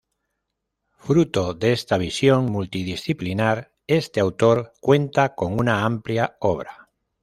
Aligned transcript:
Fruto 0.97 1.53
de 1.53 1.73
esta 1.73 1.99
visión 1.99 2.47
multidisciplinar, 2.47 3.71
este 3.85 4.19
autor 4.19 4.73
cuenta 4.81 5.35
con 5.35 5.53
una 5.53 5.85
amplia 5.85 6.37
obra. 6.39 6.89